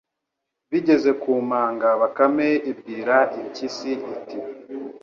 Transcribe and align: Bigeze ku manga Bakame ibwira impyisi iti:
Bigeze 0.71 1.11
ku 1.21 1.29
manga 1.49 1.89
Bakame 2.01 2.47
ibwira 2.71 3.15
impyisi 3.39 3.91
iti: 4.13 4.37